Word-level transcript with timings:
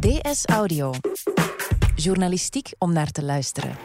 DS 0.00 0.44
Audio. 0.44 0.92
Journalistiek 1.94 2.72
om 2.78 2.92
naar 2.92 3.10
te 3.10 3.24
luisteren. 3.24 3.76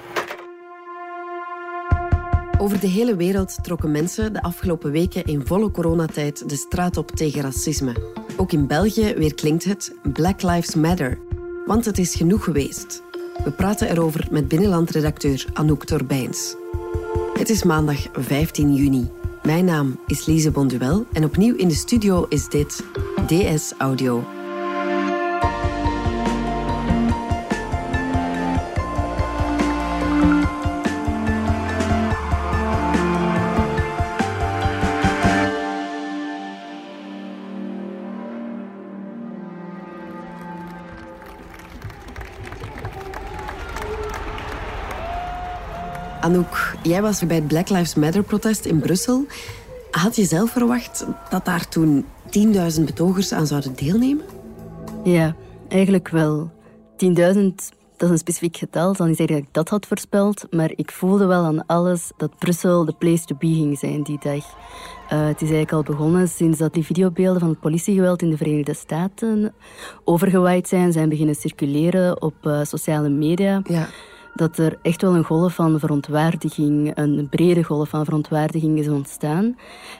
Over 2.57 2.79
de 2.79 2.87
hele 2.87 3.15
wereld 3.15 3.63
trokken 3.63 3.91
mensen 3.91 4.33
de 4.33 4.41
afgelopen 4.41 4.91
weken 4.91 5.23
in 5.23 5.45
volle 5.45 5.71
coronatijd 5.71 6.49
de 6.49 6.55
straat 6.55 6.97
op 6.97 7.11
tegen 7.11 7.41
racisme. 7.41 8.13
Ook 8.37 8.51
in 8.51 8.67
België 8.67 9.13
weer 9.13 9.33
klinkt 9.33 9.63
het 9.63 9.95
Black 10.13 10.41
Lives 10.41 10.75
Matter. 10.75 11.19
Want 11.65 11.85
het 11.85 11.97
is 11.97 12.15
genoeg 12.15 12.43
geweest. 12.43 13.01
We 13.43 13.51
praten 13.51 13.89
erover 13.89 14.27
met 14.31 14.47
binnenlandredacteur 14.47 15.45
Anouk 15.53 15.85
Torbijns. 15.85 16.55
Het 17.33 17.49
is 17.49 17.63
maandag 17.63 18.07
15 18.13 18.73
juni. 18.73 19.09
Mijn 19.43 19.65
naam 19.65 19.99
is 20.07 20.25
Lise 20.25 20.51
Bonduel 20.51 21.05
en 21.13 21.23
opnieuw 21.23 21.55
in 21.55 21.67
de 21.67 21.75
studio 21.75 22.25
is 22.29 22.49
dit 22.49 22.83
DS 23.27 23.73
Audio. 23.77 24.34
Anouk, 46.25 46.75
jij 46.83 47.01
was 47.01 47.25
bij 47.27 47.35
het 47.35 47.47
Black 47.47 47.69
Lives 47.69 47.95
Matter-protest 47.95 48.65
in 48.65 48.79
Brussel. 48.79 49.25
Had 49.91 50.15
je 50.15 50.25
zelf 50.25 50.51
verwacht 50.51 51.05
dat 51.29 51.45
daar 51.45 51.67
toen 51.67 52.05
10.000 52.77 52.83
betogers 52.83 53.31
aan 53.31 53.47
zouden 53.47 53.75
deelnemen? 53.75 54.25
Ja, 55.03 55.35
eigenlijk 55.67 56.07
wel. 56.07 56.51
10.000, 56.91 57.11
dat 57.15 57.33
is 57.97 58.09
een 58.09 58.17
specifiek 58.17 58.57
getal. 58.57 58.93
Dan 58.93 59.09
is 59.09 59.17
eigenlijk 59.17 59.29
dat 59.29 59.47
ik 59.47 59.53
dat 59.53 59.69
had 59.69 59.85
voorspeld. 59.85 60.47
Maar 60.49 60.71
ik 60.75 60.91
voelde 60.91 61.25
wel 61.25 61.43
aan 61.43 61.65
alles 61.65 62.11
dat 62.17 62.37
Brussel 62.37 62.85
de 62.85 62.93
place 62.93 63.25
to 63.25 63.35
be 63.39 63.53
ging 63.53 63.79
zijn 63.79 64.03
die 64.03 64.19
dag. 64.19 64.33
Uh, 64.33 65.25
het 65.27 65.41
is 65.41 65.49
eigenlijk 65.49 65.71
al 65.71 65.83
begonnen 65.83 66.27
sinds 66.27 66.57
dat 66.57 66.73
die 66.73 66.85
videobeelden 66.85 67.39
van 67.39 67.49
het 67.49 67.59
politiegeweld 67.59 68.21
in 68.21 68.29
de 68.29 68.37
Verenigde 68.37 68.73
Staten 68.73 69.53
overgewaaid 70.03 70.67
zijn, 70.67 70.91
zijn 70.91 71.09
beginnen 71.09 71.35
circuleren 71.35 72.21
op 72.21 72.35
uh, 72.43 72.63
sociale 72.63 73.09
media. 73.09 73.61
Ja 73.63 73.87
dat 74.35 74.57
er 74.57 74.77
echt 74.81 75.01
wel 75.01 75.15
een 75.15 75.23
golf 75.23 75.55
van 75.55 75.79
verontwaardiging, 75.79 76.91
een 76.97 77.27
brede 77.29 77.63
golf 77.63 77.89
van 77.89 78.05
verontwaardiging 78.05 78.79
is 78.79 78.87
ontstaan. 78.87 79.57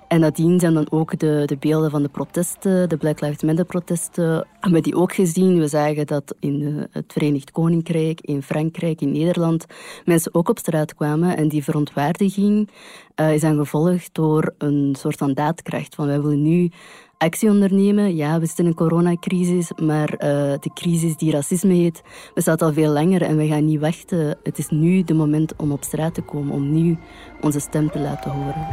En 0.08 0.20
nadien 0.20 0.60
zijn 0.60 0.74
dan 0.74 0.92
ook 0.92 1.20
de, 1.20 1.44
de 1.46 1.58
beelden 1.58 1.92
van 1.92 2.04
de 2.04 2.10
protesten, 2.10 2.90
de 2.90 2.98
Black 2.98 3.22
Lives 3.22 3.44
Matter 3.44 3.66
protesten, 3.66 4.48
hebben 4.60 4.84
die 4.84 4.96
ook 4.96 5.14
gezien. 5.14 5.60
We 5.60 5.68
zagen 5.68 6.08
dat 6.08 6.36
in 6.40 6.88
het 6.92 7.14
Verenigd 7.14 7.52
Koninkrijk, 7.52 8.22
in 8.22 8.44
Frankrijk, 8.44 9.02
in 9.02 9.12
Nederland 9.12 9.66
mensen 10.06 10.34
ook 10.34 10.50
op 10.50 10.58
straat 10.58 10.96
kwamen. 10.96 11.38
En 11.38 11.48
die 11.48 11.64
verontwaardiging 11.64 12.70
uh, 13.16 13.34
is 13.34 13.42
dan 13.42 13.58
gevolgd 13.58 14.10
door 14.14 14.54
een 14.58 14.96
soort 15.00 15.18
van 15.18 15.34
daadkracht. 15.34 15.96
Van 15.96 16.08
wij 16.08 16.22
willen 16.22 16.42
nu 16.42 16.72
actie 17.18 17.50
ondernemen. 17.50 18.16
Ja, 18.16 18.40
we 18.40 18.46
zitten 18.46 18.64
in 18.64 18.70
een 18.70 18.78
coronacrisis, 18.78 19.72
maar 19.82 20.12
uh, 20.12 20.20
de 20.60 20.70
crisis 20.74 21.18
die 21.18 21.32
racisme 21.32 21.74
heet, 21.74 22.02
bestaat 22.34 22.62
al 22.62 22.74
veel 22.74 22.92
langer 22.92 23.22
en 23.22 23.38
we 23.38 23.48
gaan 23.48 23.66
niet 23.66 23.80
wachten. 23.80 24.38
Het 24.44 24.58
is 24.58 24.70
nu 24.70 25.04
de 25.04 25.14
moment 25.14 25.56
om 25.56 25.72
op 25.72 25.84
straat 25.84 26.14
te 26.14 26.22
komen, 26.22 26.54
om 26.54 26.72
nu 26.72 26.98
onze 27.42 27.60
stem 27.60 27.92
te 27.92 28.00
laten 28.00 28.32
horen. 28.32 28.68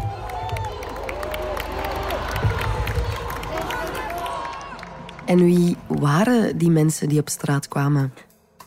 En 5.24 5.44
wie 5.44 5.76
waren 5.86 6.58
die 6.58 6.70
mensen 6.70 7.08
die 7.08 7.20
op 7.20 7.28
straat 7.28 7.68
kwamen? 7.68 8.12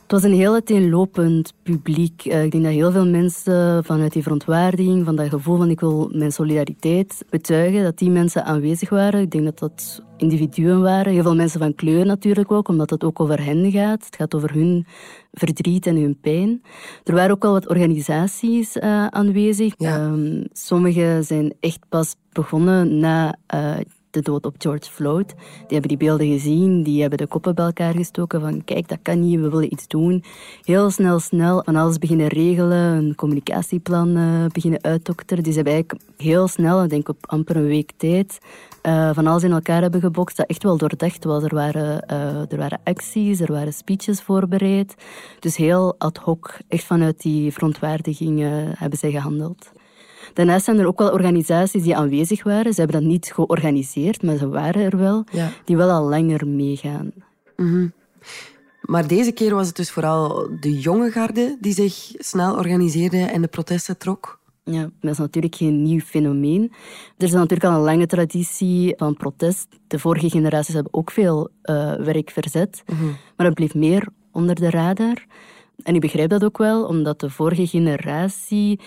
Het 0.05 0.13
was 0.13 0.23
een 0.23 0.37
heel 0.37 0.53
uiteenlopend 0.53 1.53
publiek. 1.63 2.25
Eh, 2.25 2.43
ik 2.43 2.51
denk 2.51 2.63
dat 2.63 2.73
heel 2.73 2.91
veel 2.91 3.07
mensen 3.07 3.83
vanuit 3.83 4.13
die 4.13 4.23
verontwaardiging, 4.23 5.05
van 5.05 5.15
dat 5.15 5.29
gevoel 5.29 5.57
van 5.57 5.69
ik 5.69 5.79
wil 5.79 6.09
mijn 6.13 6.31
solidariteit 6.31 7.25
betuigen, 7.29 7.83
dat 7.83 7.97
die 7.97 8.09
mensen 8.09 8.45
aanwezig 8.45 8.89
waren. 8.89 9.21
Ik 9.21 9.31
denk 9.31 9.43
dat 9.43 9.59
dat 9.59 10.03
individuen 10.17 10.81
waren. 10.81 11.13
Heel 11.13 11.23
veel 11.23 11.35
mensen 11.35 11.59
van 11.59 11.75
kleur 11.75 12.05
natuurlijk 12.05 12.51
ook, 12.51 12.67
omdat 12.67 12.89
het 12.89 13.03
ook 13.03 13.19
over 13.19 13.43
hen 13.43 13.71
gaat. 13.71 14.05
Het 14.05 14.15
gaat 14.15 14.35
over 14.35 14.53
hun 14.53 14.85
verdriet 15.31 15.85
en 15.85 15.95
hun 15.95 16.19
pijn. 16.19 16.61
Er 17.03 17.13
waren 17.13 17.31
ook 17.31 17.43
wel 17.43 17.51
wat 17.51 17.67
organisaties 17.67 18.75
uh, 18.75 19.07
aanwezig. 19.07 19.73
Ja. 19.77 20.05
Um, 20.05 20.43
sommige 20.51 21.19
zijn 21.21 21.53
echt 21.59 21.79
pas 21.89 22.15
begonnen 22.31 22.99
na 22.99 23.35
uh, 23.53 23.75
de 24.15 24.21
dood 24.21 24.45
op 24.45 24.55
George 24.57 24.91
Floyd. 24.91 25.27
Die 25.27 25.67
hebben 25.67 25.87
die 25.87 25.97
beelden 25.97 26.27
gezien, 26.27 26.83
die 26.83 27.01
hebben 27.01 27.17
de 27.17 27.27
koppen 27.27 27.55
bij 27.55 27.65
elkaar 27.65 27.93
gestoken 27.93 28.41
van 28.41 28.63
kijk, 28.63 28.87
dat 28.87 28.97
kan 29.01 29.19
niet, 29.19 29.39
we 29.39 29.49
willen 29.49 29.73
iets 29.73 29.87
doen. 29.87 30.23
Heel 30.63 30.89
snel, 30.89 31.19
snel 31.19 31.61
van 31.63 31.75
alles 31.75 31.97
beginnen 31.97 32.27
regelen, 32.27 32.77
een 32.77 33.15
communicatieplan 33.15 34.17
uh, 34.17 34.45
beginnen 34.51 34.83
uitdokteren. 34.83 35.43
Die 35.43 35.53
hebben 35.53 35.73
eigenlijk 35.73 36.03
heel 36.17 36.47
snel, 36.47 36.83
ik 36.83 36.89
denk 36.89 37.09
op 37.09 37.17
amper 37.25 37.55
een 37.55 37.65
week 37.65 37.91
tijd, 37.97 38.37
uh, 38.83 39.09
van 39.13 39.27
alles 39.27 39.43
in 39.43 39.51
elkaar 39.51 39.81
hebben 39.81 40.01
gebokst 40.01 40.37
dat 40.37 40.47
echt 40.47 40.63
wel 40.63 40.77
doordacht 40.77 41.23
was. 41.23 41.43
Er 41.43 41.55
waren, 41.55 42.03
uh, 42.11 42.51
er 42.51 42.57
waren 42.57 42.79
acties, 42.83 43.39
er 43.39 43.51
waren 43.51 43.73
speeches 43.73 44.21
voorbereid. 44.21 44.95
Dus 45.39 45.55
heel 45.57 45.95
ad 45.97 46.17
hoc, 46.17 46.57
echt 46.67 46.83
vanuit 46.83 47.21
die 47.21 47.53
verontwaardiging 47.53 48.39
hebben 48.77 48.99
zij 48.99 49.11
gehandeld. 49.11 49.71
Daarnaast 50.33 50.65
zijn 50.65 50.79
er 50.79 50.87
ook 50.87 50.99
wel 50.99 51.11
organisaties 51.11 51.83
die 51.83 51.95
aanwezig 51.95 52.43
waren. 52.43 52.73
Ze 52.73 52.81
hebben 52.81 53.01
dat 53.01 53.09
niet 53.09 53.31
georganiseerd, 53.33 54.23
maar 54.23 54.37
ze 54.37 54.47
waren 54.47 54.83
er 54.83 54.97
wel. 54.97 55.23
Ja. 55.31 55.51
Die 55.65 55.77
wel 55.77 55.89
al 55.89 56.09
langer 56.09 56.47
meegaan. 56.47 57.11
Mm 57.55 57.67
-hmm. 57.67 57.93
Maar 58.81 59.07
deze 59.07 59.31
keer 59.31 59.55
was 59.55 59.67
het 59.67 59.75
dus 59.75 59.91
vooral 59.91 60.49
de 60.59 60.79
jonge 60.79 61.11
garde 61.11 61.57
die 61.59 61.73
zich 61.73 62.11
snel 62.17 62.55
organiseerde 62.55 63.17
en 63.17 63.41
de 63.41 63.47
protesten 63.47 63.97
trok. 63.97 64.39
Ja, 64.63 64.89
dat 64.99 65.11
is 65.11 65.17
natuurlijk 65.17 65.55
geen 65.55 65.83
nieuw 65.83 65.99
fenomeen. 65.99 66.71
Er 67.17 67.25
is 67.25 67.31
natuurlijk 67.31 67.63
al 67.63 67.73
een 67.73 67.83
lange 67.83 68.05
traditie 68.05 68.93
van 68.97 69.15
protest. 69.15 69.67
De 69.87 69.99
vorige 69.99 70.29
generaties 70.29 70.73
hebben 70.73 70.93
ook 70.93 71.11
veel 71.11 71.49
uh, 71.63 71.93
werk 71.93 72.29
verzet. 72.29 72.83
Mm 72.85 72.97
-hmm. 72.97 73.15
Maar 73.37 73.45
het 73.45 73.55
bleef 73.55 73.73
meer 73.73 74.07
onder 74.31 74.55
de 74.55 74.69
radar. 74.69 75.25
En 75.83 75.95
ik 75.95 76.01
begrijp 76.01 76.29
dat 76.29 76.43
ook 76.43 76.57
wel, 76.57 76.85
omdat 76.85 77.19
de 77.19 77.29
vorige 77.29 77.67
generatie 77.67 78.79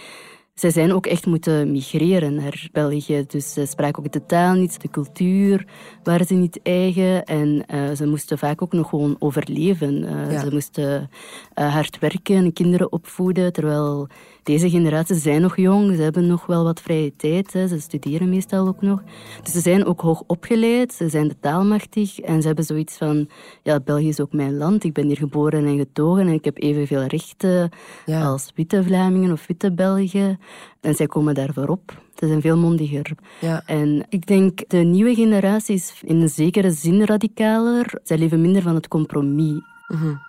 zij 0.59 0.71
zijn 0.71 0.93
ook 0.93 1.07
echt 1.07 1.27
moeten 1.27 1.73
migreren 1.73 2.35
naar 2.35 2.69
België. 2.73 3.25
Dus 3.27 3.53
ze 3.53 3.67
spraken 3.67 4.05
ook 4.05 4.13
de 4.13 4.27
taal 4.27 4.55
niet, 4.55 4.81
de 4.81 4.91
cultuur 4.91 5.67
waren 6.03 6.27
ze 6.27 6.35
niet 6.35 6.61
eigen. 6.63 7.25
En 7.25 7.65
uh, 7.75 7.91
ze 7.95 8.07
moesten 8.07 8.39
vaak 8.39 8.63
ook 8.63 8.73
nog 8.73 8.89
gewoon 8.89 9.17
overleven. 9.19 10.03
Uh, 10.03 10.33
ja. 10.33 10.41
Ze 10.41 10.51
moesten 10.53 11.11
uh, 11.55 11.75
hard 11.75 11.99
werken 11.99 12.37
en 12.37 12.53
kinderen 12.53 12.93
opvoeden. 12.93 13.53
Terwijl 13.53 14.09
deze 14.43 14.71
generaties 14.71 15.23
zijn 15.23 15.41
nog 15.41 15.57
jong, 15.57 15.95
ze 15.97 16.03
hebben 16.03 16.27
nog 16.27 16.47
wel 16.47 16.65
wat 16.65 16.81
vrije 16.81 17.17
tijd. 17.17 17.53
Hè. 17.53 17.69
Ze 17.69 17.81
studeren 17.81 18.29
meestal 18.29 18.69
ook 18.69 18.83
nog. 18.83 19.03
Dus 19.43 19.53
ze 19.53 19.61
zijn 19.61 19.85
ook 19.85 20.01
hoog 20.01 20.23
opgeleid, 20.27 20.93
ze 20.93 21.09
zijn 21.09 21.29
de 21.29 21.37
taalmachtig. 21.41 22.21
En 22.21 22.41
ze 22.41 22.47
hebben 22.47 22.65
zoiets 22.65 22.97
van, 22.97 23.29
ja, 23.63 23.81
België 23.81 24.09
is 24.09 24.21
ook 24.21 24.33
mijn 24.33 24.57
land. 24.57 24.85
Ik 24.85 24.93
ben 24.93 25.07
hier 25.07 25.17
geboren 25.17 25.67
en 25.67 25.79
getogen 25.79 26.27
en 26.27 26.33
ik 26.33 26.45
heb 26.45 26.63
evenveel 26.63 27.03
rechten 27.03 27.71
ja. 28.07 28.25
als 28.25 28.51
witte 28.55 28.85
Vlamingen 28.85 29.33
of 29.33 29.47
witte 29.47 29.73
Belgen. 29.73 30.41
En 30.81 30.95
zij 30.95 31.07
komen 31.07 31.35
daarvoor 31.35 31.69
op. 31.69 32.03
Ze 32.15 32.27
zijn 32.27 32.41
veel 32.41 32.57
mondiger. 32.57 33.11
Ja. 33.41 33.63
En 33.67 34.07
ik 34.09 34.27
denk, 34.27 34.69
de 34.69 34.77
nieuwe 34.77 35.15
generatie 35.15 35.75
is 35.75 36.01
in 36.05 36.21
een 36.21 36.29
zekere 36.29 36.71
zin 36.71 37.05
radicaler. 37.05 38.01
Zij 38.03 38.19
leven 38.19 38.41
minder 38.41 38.63
van 38.63 38.75
het 38.75 38.89
compromis. 38.89 39.61
Mm 39.89 39.99
-hmm. 40.01 40.28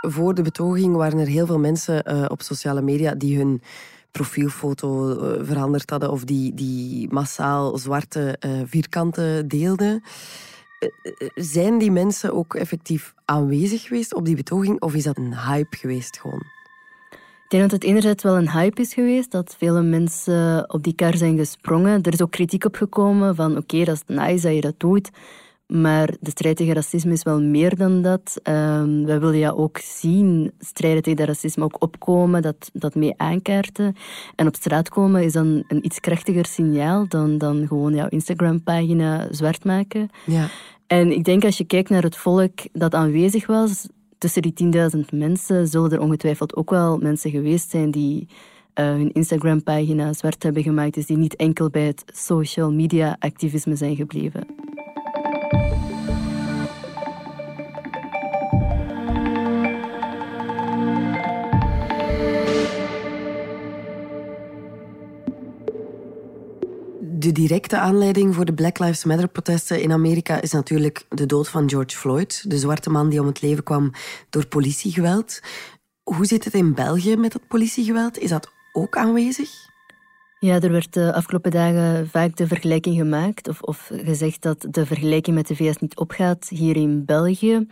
Voor 0.00 0.34
de 0.34 0.42
betoging 0.42 0.96
waren 0.96 1.18
er 1.18 1.26
heel 1.26 1.46
veel 1.46 1.58
mensen 1.58 2.12
uh, 2.12 2.24
op 2.28 2.42
sociale 2.42 2.82
media 2.82 3.14
die 3.14 3.36
hun 3.36 3.62
profielfoto 4.10 5.10
uh, 5.10 5.44
veranderd 5.44 5.90
hadden 5.90 6.10
of 6.10 6.24
die, 6.24 6.54
die 6.54 7.08
massaal 7.12 7.78
zwarte 7.78 8.36
uh, 8.46 8.60
vierkanten 8.64 9.48
deelden. 9.48 10.02
zijn 11.34 11.78
die 11.78 11.90
mensen 11.90 12.34
ook 12.34 12.54
effectief 12.54 13.14
aanwezig 13.24 13.82
geweest 13.82 14.14
op 14.14 14.24
die 14.24 14.36
betoging 14.36 14.80
of 14.80 14.94
is 14.94 15.04
dat 15.04 15.16
een 15.16 15.38
hype 15.38 15.76
geweest 15.76 16.18
gewoon? 16.18 16.54
Ik 17.46 17.52
denk 17.52 17.62
dat 17.62 17.80
het 17.80 17.84
enerzijds 17.90 18.22
wel 18.22 18.36
een 18.36 18.50
hype 18.50 18.80
is 18.80 18.94
geweest, 18.94 19.30
dat 19.30 19.54
vele 19.58 19.82
mensen 19.82 20.72
op 20.72 20.82
die 20.82 20.94
kar 20.94 21.16
zijn 21.16 21.36
gesprongen. 21.36 22.02
Er 22.02 22.12
is 22.12 22.22
ook 22.22 22.30
kritiek 22.30 22.64
op 22.64 22.74
gekomen 22.74 23.34
van 23.34 23.56
oké, 23.56 23.84
dat 23.84 23.94
is 23.94 24.16
nice 24.16 24.46
dat 24.46 24.54
je 24.54 24.60
dat 24.60 24.80
doet, 24.80 25.10
maar 25.66 26.14
de 26.20 26.30
strijd 26.30 26.56
tegen 26.56 26.74
racisme 26.74 27.12
is 27.12 27.22
wel 27.22 27.40
meer 27.40 27.76
dan 27.76 28.02
dat. 28.02 28.40
Um, 28.42 29.04
wij 29.04 29.20
willen 29.20 29.38
ja 29.38 29.50
ook 29.50 29.78
zien, 29.78 30.52
strijden 30.58 31.02
tegen 31.02 31.18
dat 31.18 31.26
racisme 31.26 31.64
ook 31.64 31.82
opkomen, 31.82 32.42
dat, 32.42 32.70
dat 32.72 32.94
mee 32.94 33.14
aankaarten. 33.16 33.96
En 34.34 34.46
op 34.46 34.54
straat 34.54 34.88
komen 34.88 35.22
is 35.22 35.32
dan 35.32 35.64
een 35.68 35.84
iets 35.84 36.00
krachtiger 36.00 36.46
signaal 36.46 37.08
dan, 37.08 37.38
dan 37.38 37.66
gewoon 37.66 37.94
jouw 37.94 38.08
Instagram-pagina 38.08 39.26
zwart 39.30 39.64
maken. 39.64 40.08
Ja. 40.24 40.48
En 40.86 41.10
ik 41.12 41.24
denk 41.24 41.44
als 41.44 41.58
je 41.58 41.64
kijkt 41.64 41.90
naar 41.90 42.02
het 42.02 42.16
volk 42.16 42.52
dat 42.72 42.94
aanwezig 42.94 43.46
was, 43.46 43.88
tussen 44.18 44.42
die 44.42 44.72
10.000 44.94 45.00
mensen 45.10 45.68
zullen 45.68 45.92
er 45.92 46.00
ongetwijfeld 46.00 46.56
ook 46.56 46.70
wel 46.70 46.98
mensen 46.98 47.30
geweest 47.30 47.70
zijn 47.70 47.90
die 47.90 48.28
uh, 48.74 48.86
hun 48.86 49.12
Instagram-pagina 49.12 50.12
zwart 50.12 50.42
hebben 50.42 50.62
gemaakt, 50.62 50.94
dus 50.94 51.06
die 51.06 51.16
niet 51.16 51.36
enkel 51.36 51.70
bij 51.70 51.86
het 51.86 52.04
social 52.06 52.72
media 52.72 53.16
activisme 53.18 53.76
zijn 53.76 53.96
gebleven. 53.96 54.46
De 67.18 67.32
directe 67.32 67.78
aanleiding 67.78 68.34
voor 68.34 68.44
de 68.44 68.54
Black 68.54 68.78
Lives 68.78 69.04
Matter-protesten 69.04 69.82
in 69.82 69.92
Amerika 69.92 70.40
is 70.40 70.52
natuurlijk 70.52 71.06
de 71.08 71.26
dood 71.26 71.48
van 71.48 71.68
George 71.68 71.96
Floyd, 71.96 72.50
de 72.50 72.58
zwarte 72.58 72.90
man 72.90 73.08
die 73.08 73.20
om 73.20 73.26
het 73.26 73.42
leven 73.42 73.64
kwam 73.64 73.90
door 74.30 74.46
politiegeweld. 74.46 75.40
Hoe 76.02 76.26
zit 76.26 76.44
het 76.44 76.54
in 76.54 76.74
België 76.74 77.16
met 77.16 77.32
dat 77.32 77.48
politiegeweld? 77.48 78.18
Is 78.18 78.30
dat 78.30 78.50
ook 78.72 78.96
aanwezig? 78.96 79.50
Ja, 80.38 80.60
er 80.60 80.70
werd 80.70 80.92
de 80.92 81.12
afgelopen 81.12 81.50
dagen 81.50 82.08
vaak 82.08 82.36
de 82.36 82.46
vergelijking 82.46 82.96
gemaakt 82.96 83.48
of, 83.48 83.62
of 83.62 83.90
gezegd 83.92 84.42
dat 84.42 84.66
de 84.70 84.86
vergelijking 84.86 85.36
met 85.36 85.46
de 85.46 85.56
VS 85.56 85.76
niet 85.76 85.96
opgaat 85.96 86.48
hier 86.48 86.76
in 86.76 87.04
België. 87.04 87.66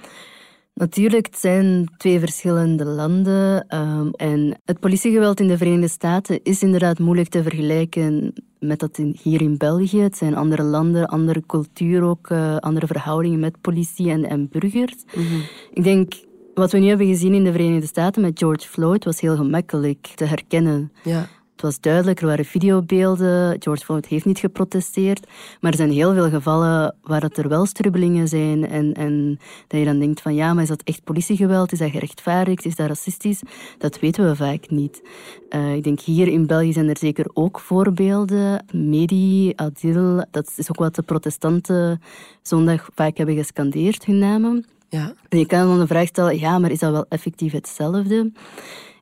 Natuurlijk, 0.74 1.26
het 1.26 1.38
zijn 1.38 1.88
twee 1.96 2.18
verschillende 2.18 2.84
landen. 2.84 3.66
Um, 3.76 4.10
en 4.10 4.60
het 4.64 4.80
politiegeweld 4.80 5.40
in 5.40 5.48
de 5.48 5.56
Verenigde 5.56 5.88
Staten 5.88 6.40
is 6.42 6.62
inderdaad 6.62 6.98
moeilijk 6.98 7.28
te 7.28 7.42
vergelijken 7.42 8.32
met 8.58 8.78
dat 8.78 8.98
in, 8.98 9.16
hier 9.22 9.40
in 9.40 9.56
België. 9.56 10.00
Het 10.00 10.16
zijn 10.16 10.36
andere 10.36 10.62
landen, 10.62 11.06
andere 11.06 11.42
cultuur 11.46 12.02
ook, 12.02 12.30
uh, 12.30 12.56
andere 12.56 12.86
verhoudingen 12.86 13.40
met 13.40 13.60
politie 13.60 14.10
en, 14.10 14.24
en 14.24 14.48
burgers. 14.50 15.04
Mm 15.14 15.26
-hmm. 15.26 15.42
Ik 15.72 15.84
denk, 15.84 16.12
wat 16.54 16.72
we 16.72 16.78
nu 16.78 16.88
hebben 16.88 17.06
gezien 17.06 17.34
in 17.34 17.44
de 17.44 17.52
Verenigde 17.52 17.86
Staten 17.86 18.22
met 18.22 18.38
George 18.38 18.68
Floyd 18.68 19.04
was 19.04 19.20
heel 19.20 19.36
gemakkelijk 19.36 20.12
te 20.14 20.24
herkennen. 20.24 20.92
Ja. 21.04 21.28
Het 21.54 21.62
was 21.62 21.80
duidelijk, 21.80 22.20
er 22.20 22.26
waren 22.26 22.44
videobeelden. 22.44 23.62
George 23.62 23.84
Floyd 23.84 24.06
heeft 24.06 24.24
niet 24.24 24.38
geprotesteerd. 24.38 25.26
Maar 25.60 25.70
er 25.70 25.76
zijn 25.76 25.90
heel 25.90 26.12
veel 26.12 26.28
gevallen 26.28 26.94
waar 27.02 27.22
het 27.22 27.36
er 27.36 27.48
wel 27.48 27.66
strubbelingen 27.66 28.28
zijn. 28.28 28.68
En, 28.68 28.94
en 28.94 29.38
dat 29.66 29.78
je 29.78 29.86
dan 29.86 29.98
denkt 29.98 30.20
van 30.20 30.34
ja, 30.34 30.54
maar 30.54 30.62
is 30.62 30.68
dat 30.68 30.82
echt 30.82 31.04
politiegeweld? 31.04 31.72
Is 31.72 31.78
dat 31.78 31.90
gerechtvaardigd? 31.90 32.64
Is 32.64 32.76
dat 32.76 32.86
racistisch? 32.86 33.42
Dat 33.78 34.00
weten 34.00 34.28
we 34.28 34.36
vaak 34.36 34.70
niet. 34.70 35.02
Uh, 35.50 35.74
ik 35.74 35.84
denk 35.84 36.00
hier 36.00 36.28
in 36.28 36.46
België 36.46 36.72
zijn 36.72 36.88
er 36.88 36.98
zeker 36.98 37.30
ook 37.32 37.60
voorbeelden. 37.60 38.64
Medi, 38.72 39.52
Adil, 39.56 40.24
dat 40.30 40.52
is 40.56 40.70
ook 40.70 40.78
wat 40.78 40.94
de 40.94 41.02
protestanten 41.02 42.00
zondag 42.42 42.88
vaak 42.94 43.16
hebben 43.16 43.36
gescandeerd, 43.36 44.04
hun 44.04 44.18
namen. 44.18 44.66
Ja. 44.88 45.12
En 45.28 45.38
je 45.38 45.46
kan 45.46 45.66
dan 45.66 45.78
de 45.78 45.86
vraag 45.86 46.06
stellen, 46.06 46.38
ja, 46.38 46.58
maar 46.58 46.70
is 46.70 46.78
dat 46.78 46.92
wel 46.92 47.06
effectief 47.08 47.52
hetzelfde? 47.52 48.32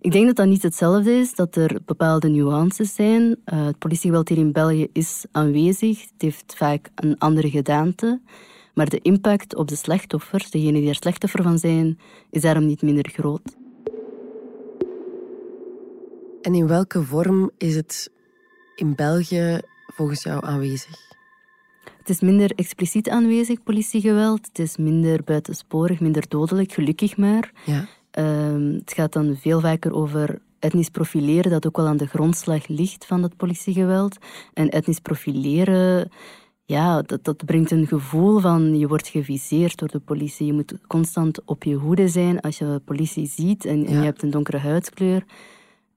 Ik 0.03 0.13
denk 0.13 0.27
dat 0.27 0.37
dat 0.37 0.47
niet 0.47 0.63
hetzelfde 0.63 1.13
is, 1.13 1.35
dat 1.35 1.57
er 1.57 1.79
bepaalde 1.85 2.29
nuances 2.29 2.95
zijn. 2.95 3.23
Uh, 3.23 3.65
het 3.67 3.79
politiegeweld 3.79 4.29
hier 4.29 4.39
in 4.39 4.53
België 4.53 4.89
is 4.93 5.25
aanwezig. 5.33 6.01
Het 6.01 6.23
heeft 6.23 6.55
vaak 6.57 6.91
een 6.95 7.19
andere 7.19 7.51
gedaante. 7.51 8.21
Maar 8.75 8.89
de 8.89 8.99
impact 8.99 9.55
op 9.55 9.69
de 9.69 9.77
slachtoffers, 9.77 10.51
degenen 10.51 10.81
die 10.81 10.89
er 10.89 10.95
slachtoffer 10.95 11.43
van 11.43 11.59
zijn, 11.59 11.99
is 12.31 12.43
daarom 12.43 12.67
niet 12.67 12.83
minder 12.83 13.09
groot. 13.13 13.57
En 16.41 16.55
in 16.55 16.67
welke 16.67 17.03
vorm 17.03 17.51
is 17.59 17.75
het 17.75 18.11
in 18.75 18.95
België 18.95 19.61
volgens 19.87 20.23
jou 20.23 20.45
aanwezig? 20.47 20.97
Het 21.99 22.09
is 22.09 22.21
minder 22.21 22.51
expliciet 22.55 23.09
aanwezig, 23.09 23.63
politiegeweld. 23.63 24.47
Het 24.47 24.59
is 24.59 24.77
minder 24.77 25.25
buitensporig, 25.25 26.01
minder 26.01 26.29
dodelijk, 26.29 26.73
gelukkig 26.73 27.17
maar. 27.17 27.53
Ja. 27.65 27.89
Uh, 28.19 28.79
het 28.79 28.93
gaat 28.93 29.13
dan 29.13 29.37
veel 29.37 29.61
vaker 29.61 29.93
over 29.93 30.41
etnisch 30.59 30.89
profileren, 30.89 31.51
dat 31.51 31.67
ook 31.67 31.77
wel 31.77 31.87
aan 31.87 31.97
de 31.97 32.07
grondslag 32.07 32.69
ligt 32.69 33.07
van 33.07 33.21
dat 33.21 33.37
politiegeweld. 33.37 34.17
En 34.55 34.69
etnisch 34.69 34.99
profileren, 34.99 36.11
ja, 36.65 37.03
dat, 37.03 37.25
dat 37.25 37.45
brengt 37.45 37.71
een 37.71 37.87
gevoel 37.87 38.39
van 38.39 38.79
je 38.79 38.89
wordt 38.89 39.09
geviseerd 39.09 39.79
door 39.79 39.89
de 39.89 40.01
politie. 40.01 40.47
Je 40.47 40.53
moet 40.53 40.75
constant 40.87 41.45
op 41.45 41.65
je 41.65 41.75
hoede 41.75 42.09
zijn 42.09 42.41
als 42.41 42.59
je 42.59 42.81
politie 42.85 43.27
ziet 43.27 43.65
en, 43.65 43.87
en 43.87 43.99
je 43.99 44.05
hebt 44.05 44.23
een 44.23 44.31
donkere 44.31 44.59
huidskleur 44.59 45.25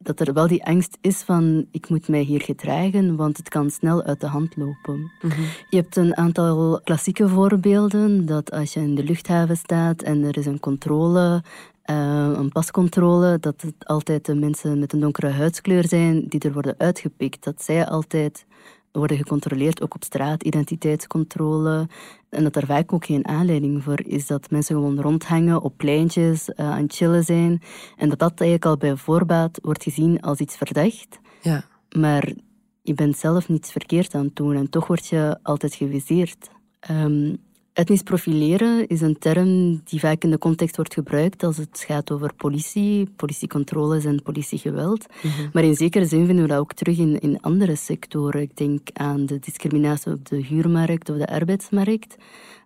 dat 0.05 0.19
er 0.19 0.33
wel 0.33 0.47
die 0.47 0.65
angst 0.65 0.97
is 1.01 1.21
van 1.21 1.65
ik 1.71 1.89
moet 1.89 2.07
mij 2.07 2.21
hier 2.21 2.41
gedragen, 2.41 3.15
want 3.15 3.37
het 3.37 3.49
kan 3.49 3.69
snel 3.69 4.03
uit 4.03 4.21
de 4.21 4.27
hand 4.27 4.55
lopen. 4.55 5.11
Mhm. 5.21 5.41
Je 5.69 5.77
hebt 5.77 5.95
een 5.95 6.17
aantal 6.17 6.81
klassieke 6.83 7.29
voorbeelden 7.29 8.25
dat 8.25 8.51
als 8.51 8.73
je 8.73 8.79
in 8.79 8.95
de 8.95 9.03
luchthaven 9.03 9.57
staat 9.57 10.01
en 10.01 10.23
er 10.23 10.37
is 10.37 10.45
een 10.45 10.59
controle, 10.59 11.43
uh, 11.89 12.31
een 12.35 12.49
pascontrole, 12.49 13.39
dat 13.39 13.61
het 13.61 13.85
altijd 13.85 14.25
de 14.25 14.35
mensen 14.35 14.79
met 14.79 14.93
een 14.93 14.99
donkere 14.99 15.29
huidskleur 15.29 15.87
zijn 15.87 16.27
die 16.27 16.39
er 16.39 16.53
worden 16.53 16.75
uitgepikt. 16.77 17.43
Dat 17.43 17.63
zij 17.63 17.85
altijd 17.87 18.45
worden 18.91 19.17
gecontroleerd, 19.17 19.81
ook 19.81 19.95
op 19.95 20.03
straat, 20.03 20.43
identiteitscontrole. 20.43 21.87
En 22.29 22.43
dat 22.43 22.55
er 22.55 22.65
vaak 22.65 22.93
ook 22.93 23.05
geen 23.05 23.27
aanleiding 23.27 23.83
voor 23.83 24.01
is 24.05 24.27
dat 24.27 24.51
mensen 24.51 24.75
gewoon 24.75 25.01
rondhangen 25.01 25.61
op 25.61 25.77
pleintjes, 25.77 26.49
uh, 26.49 26.71
aan 26.71 26.81
het 26.81 26.95
chillen 26.95 27.23
zijn. 27.23 27.61
En 27.97 28.09
dat 28.09 28.19
dat 28.19 28.39
eigenlijk 28.39 28.65
al 28.65 28.77
bij 28.77 28.95
voorbaat 28.95 29.59
wordt 29.61 29.83
gezien 29.83 30.21
als 30.21 30.39
iets 30.39 30.57
verdacht. 30.57 31.19
Ja. 31.41 31.63
Maar 31.97 32.33
je 32.81 32.93
bent 32.93 33.17
zelf 33.17 33.49
niets 33.49 33.71
verkeerd 33.71 34.15
aan 34.15 34.25
het 34.25 34.35
doen 34.35 34.55
en 34.55 34.69
toch 34.69 34.87
word 34.87 35.07
je 35.07 35.39
altijd 35.43 35.75
geviseerd. 35.75 36.49
Um, 36.91 37.37
Etnisch 37.75 38.03
profileren 38.03 38.87
is 38.87 39.01
een 39.01 39.17
term 39.17 39.81
die 39.83 39.99
vaak 39.99 40.23
in 40.23 40.29
de 40.29 40.37
context 40.37 40.75
wordt 40.75 40.93
gebruikt 40.93 41.43
als 41.43 41.57
het 41.57 41.83
gaat 41.87 42.11
over 42.11 42.33
politie, 42.33 43.09
politiecontroles 43.15 44.05
en 44.05 44.21
politiegeweld. 44.23 45.05
Mhm. 45.23 45.49
Maar 45.53 45.63
in 45.63 45.75
zekere 45.75 46.05
zin 46.05 46.25
vinden 46.25 46.43
we 46.43 46.49
dat 46.49 46.59
ook 46.59 46.73
terug 46.73 46.97
in, 46.97 47.19
in 47.19 47.41
andere 47.41 47.75
sectoren. 47.75 48.41
Ik 48.41 48.57
denk 48.57 48.89
aan 48.93 49.25
de 49.25 49.39
discriminatie 49.39 50.11
op 50.11 50.25
de 50.25 50.35
huurmarkt 50.35 51.09
of 51.09 51.17
de 51.17 51.27
arbeidsmarkt. 51.27 52.15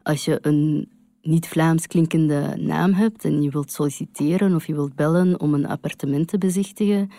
Als 0.03 0.25
je 0.25 0.39
een 0.41 0.89
niet-Vlaams 1.21 1.88
klinkende 1.88 2.56
naam 2.57 2.94
hebt 2.94 3.23
en 3.25 3.41
je 3.41 3.50
wilt 3.50 3.71
solliciteren 3.71 4.56
of 4.56 4.67
je 4.67 4.73
wilt 4.73 4.95
bellen 4.95 5.39
om 5.39 5.53
een 5.53 5.67
appartement 5.67 6.27
te 6.27 6.38
bezichtigen, 6.38 7.09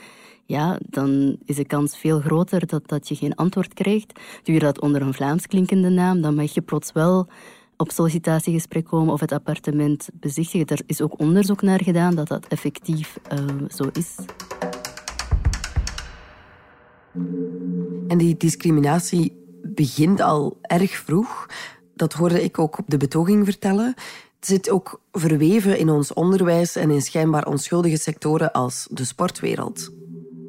ja, 0.46 0.78
dan 0.88 1.36
is 1.44 1.56
de 1.56 1.66
kans 1.66 1.98
veel 1.98 2.20
groter 2.20 2.66
dat, 2.66 2.88
dat 2.88 3.08
je 3.08 3.14
geen 3.14 3.34
antwoord 3.34 3.74
krijgt. 3.74 4.20
Doe 4.42 4.54
je 4.54 4.60
dat 4.60 4.80
onder 4.80 5.02
een 5.02 5.14
Vlaams 5.14 5.46
klinkende 5.46 5.88
naam, 5.88 6.20
dan 6.20 6.34
mag 6.34 6.54
je 6.54 6.60
plots 6.60 6.92
wel 6.92 7.28
op 7.80 7.90
sollicitatiegesprek 7.90 8.84
komen 8.84 9.12
of 9.12 9.20
het 9.20 9.32
appartement 9.32 10.08
bezichtigen. 10.12 10.66
Er 10.66 10.82
is 10.86 11.00
ook 11.00 11.18
onderzoek 11.18 11.62
naar 11.62 11.82
gedaan 11.82 12.14
dat 12.14 12.28
dat 12.28 12.46
effectief 12.46 13.18
uh, 13.32 13.38
zo 13.68 13.84
is. 13.92 14.14
En 18.08 18.18
die 18.18 18.36
discriminatie 18.36 19.32
begint 19.62 20.20
al 20.20 20.58
erg 20.62 20.90
vroeg. 20.90 21.46
Dat 21.94 22.12
hoorde 22.12 22.42
ik 22.42 22.58
ook 22.58 22.78
op 22.78 22.84
de 22.88 22.96
betoging 22.96 23.44
vertellen. 23.44 23.94
Het 24.36 24.48
zit 24.48 24.70
ook 24.70 25.00
verweven 25.12 25.78
in 25.78 25.90
ons 25.90 26.12
onderwijs 26.12 26.76
en 26.76 26.90
in 26.90 27.02
schijnbaar 27.02 27.46
onschuldige 27.46 27.96
sectoren 27.96 28.52
als 28.52 28.88
de 28.90 29.04
sportwereld. 29.04 29.90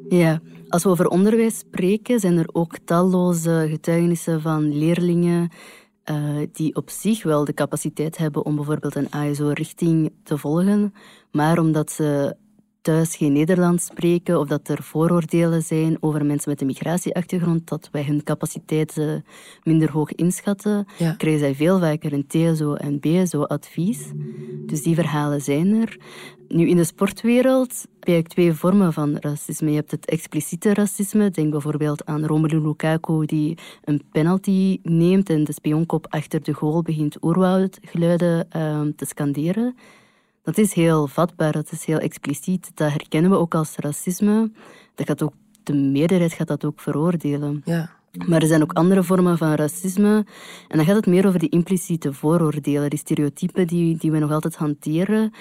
Ja, 0.08 0.40
als 0.68 0.82
we 0.82 0.88
over 0.88 1.08
onderwijs 1.08 1.58
spreken, 1.58 2.20
zijn 2.20 2.38
er 2.38 2.48
ook 2.52 2.78
talloze 2.84 3.66
getuigenissen 3.70 4.40
van 4.40 4.78
leerlingen 4.78 5.50
uh, 6.10 6.46
die 6.52 6.76
op 6.76 6.90
zich 6.90 7.22
wel 7.22 7.44
de 7.44 7.54
capaciteit 7.54 8.16
hebben 8.16 8.44
om 8.44 8.56
bijvoorbeeld 8.56 8.94
een 8.94 9.10
ASO-richting 9.10 10.12
te 10.22 10.38
volgen, 10.38 10.94
maar 11.30 11.58
omdat 11.58 11.90
ze 11.90 12.36
thuis 12.82 13.16
geen 13.16 13.32
Nederlands 13.32 13.84
spreken 13.84 14.38
of 14.38 14.48
dat 14.48 14.68
er 14.68 14.82
vooroordelen 14.82 15.62
zijn 15.62 15.96
over 16.00 16.26
mensen 16.26 16.50
met 16.50 16.60
een 16.60 16.66
migratieachtergrond, 16.66 17.68
dat 17.68 17.88
wij 17.92 18.04
hun 18.04 18.22
capaciteiten 18.22 19.24
minder 19.62 19.90
hoog 19.90 20.12
inschatten, 20.12 20.86
krijgen 20.96 21.38
zij 21.38 21.54
veel 21.54 21.78
vaker 21.78 22.12
een 22.12 22.26
TSO- 22.26 22.74
en 22.74 23.00
BSO-advies. 23.00 23.98
Dus 24.66 24.82
die 24.82 24.94
verhalen 24.94 25.40
zijn 25.40 25.74
er. 25.74 25.96
Nu, 26.48 26.68
in 26.68 26.76
de 26.76 26.84
sportwereld 26.84 27.86
heb 28.00 28.16
je 28.16 28.22
twee 28.22 28.52
vormen 28.52 28.92
van 28.92 29.16
racisme. 29.16 29.70
Je 29.70 29.76
hebt 29.76 29.90
het 29.90 30.06
expliciete 30.06 30.74
racisme. 30.74 31.30
Denk 31.30 31.50
bijvoorbeeld 31.50 32.04
aan 32.04 32.26
Romelu 32.26 32.60
Lukaku 32.60 33.26
die 33.26 33.58
een 33.84 34.02
penalty 34.10 34.78
neemt 34.82 35.30
en 35.30 35.44
de 35.44 35.52
spionkop 35.52 36.06
achter 36.08 36.42
de 36.42 36.52
goal 36.52 36.82
begint 36.82 37.24
oerwoudgeluiden 37.24 38.48
uh, 38.56 38.80
te 38.96 39.04
scanderen. 39.04 39.74
Dat 40.42 40.58
is 40.58 40.72
heel 40.72 41.06
vatbaar, 41.06 41.52
dat 41.52 41.72
is 41.72 41.84
heel 41.84 41.98
expliciet. 41.98 42.70
Dat 42.74 42.90
herkennen 42.90 43.30
we 43.30 43.36
ook 43.36 43.54
als 43.54 43.76
racisme. 43.76 44.50
Dat 44.94 45.06
gaat 45.06 45.22
ook, 45.22 45.32
de 45.62 45.74
meerderheid 45.74 46.32
gaat 46.32 46.48
dat 46.48 46.64
ook 46.64 46.80
veroordelen. 46.80 47.62
Ja. 47.64 47.90
Maar 48.26 48.42
er 48.42 48.48
zijn 48.48 48.62
ook 48.62 48.72
andere 48.72 49.02
vormen 49.02 49.38
van 49.38 49.54
racisme. 49.54 50.26
En 50.68 50.76
dan 50.76 50.86
gaat 50.86 50.96
het 50.96 51.06
meer 51.06 51.26
over 51.26 51.38
die 51.38 51.48
impliciete 51.48 52.12
vooroordelen, 52.12 52.90
die 52.90 52.98
stereotypen 52.98 53.66
die, 53.66 53.96
die 53.96 54.10
we 54.10 54.18
nog 54.18 54.30
altijd 54.30 54.56
hanteren. 54.56 55.32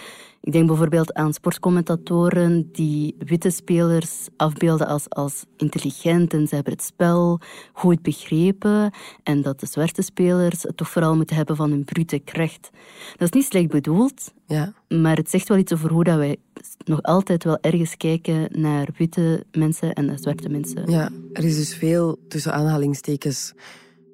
Ik 0.41 0.51
denk 0.51 0.67
bijvoorbeeld 0.67 1.13
aan 1.13 1.33
sportcommentatoren 1.33 2.69
die 2.71 3.15
witte 3.17 3.49
spelers 3.49 4.27
afbeelden 4.35 4.87
als, 4.87 5.09
als 5.09 5.45
intelligent 5.57 6.33
en 6.33 6.47
ze 6.47 6.55
hebben 6.55 6.73
het 6.73 6.83
spel 6.83 7.39
goed 7.73 8.01
begrepen. 8.01 8.91
En 9.23 9.41
dat 9.41 9.59
de 9.59 9.65
zwarte 9.65 10.01
spelers 10.01 10.63
het 10.63 10.77
toch 10.77 10.89
vooral 10.89 11.15
moeten 11.15 11.35
hebben 11.35 11.55
van 11.55 11.71
een 11.71 11.83
brute 11.83 12.19
kracht. 12.19 12.69
Dat 13.17 13.27
is 13.27 13.29
niet 13.29 13.45
slecht 13.45 13.67
bedoeld, 13.67 14.33
ja. 14.45 14.73
maar 14.87 15.15
het 15.15 15.29
zegt 15.29 15.47
wel 15.47 15.57
iets 15.57 15.73
over 15.73 15.91
hoe 15.91 16.03
dat 16.03 16.17
wij 16.17 16.37
nog 16.85 17.01
altijd 17.01 17.43
wel 17.43 17.57
ergens 17.61 17.97
kijken 17.97 18.61
naar 18.61 18.87
witte 18.97 19.45
mensen 19.51 19.93
en 19.93 20.05
naar 20.05 20.19
zwarte 20.19 20.49
mensen. 20.49 20.91
Ja, 20.91 21.09
er 21.33 21.43
is 21.43 21.55
dus 21.55 21.75
veel 21.75 22.19
tussen 22.27 22.53
aanhalingstekens 22.53 23.53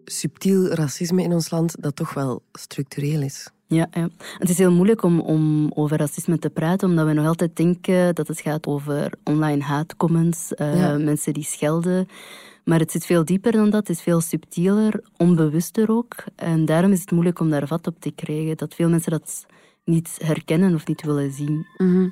subtiel 0.05 0.67
racisme 0.67 1.23
in 1.23 1.33
ons 1.33 1.49
land 1.49 1.75
dat 1.79 1.95
toch 1.95 2.13
wel 2.13 2.41
structureel 2.51 3.21
is. 3.21 3.49
Ja, 3.69 3.87
ja, 3.91 4.09
het 4.37 4.49
is 4.49 4.57
heel 4.57 4.71
moeilijk 4.71 5.03
om, 5.03 5.19
om 5.19 5.71
over 5.75 5.97
racisme 5.97 6.39
te 6.39 6.49
praten, 6.49 6.89
omdat 6.89 7.05
we 7.05 7.13
nog 7.13 7.25
altijd 7.25 7.55
denken 7.55 8.15
dat 8.15 8.27
het 8.27 8.41
gaat 8.41 8.67
over 8.67 9.11
online 9.23 9.63
haatcomments, 9.63 10.51
uh, 10.57 10.95
mensen 10.95 11.33
die 11.33 11.43
schelden. 11.43 12.07
Maar 12.63 12.79
het 12.79 12.91
zit 12.91 13.05
veel 13.05 13.25
dieper 13.25 13.51
dan 13.51 13.69
dat, 13.69 13.87
het 13.87 13.97
is 13.97 14.03
veel 14.03 14.21
subtieler, 14.21 15.03
onbewuster 15.17 15.91
ook. 15.91 16.15
En 16.35 16.65
daarom 16.65 16.91
is 16.91 17.01
het 17.01 17.11
moeilijk 17.11 17.39
om 17.39 17.49
daar 17.49 17.67
vat 17.67 17.87
op 17.87 17.95
te 17.99 18.11
krijgen, 18.11 18.57
dat 18.57 18.75
veel 18.75 18.89
mensen 18.89 19.11
dat 19.11 19.45
niet 19.83 20.17
herkennen 20.23 20.73
of 20.73 20.87
niet 20.87 21.03
willen 21.03 21.31
zien. 21.31 21.65
Mhm. 21.77 22.07